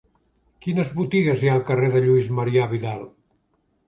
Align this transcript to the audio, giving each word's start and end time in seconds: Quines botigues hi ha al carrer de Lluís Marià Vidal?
Quines 0.65 0.87
botigues 0.99 1.43
hi 1.43 1.51
ha 1.51 1.53
al 1.57 1.61
carrer 1.67 1.89
de 1.97 2.01
Lluís 2.05 2.31
Marià 2.39 2.65
Vidal? 2.73 3.05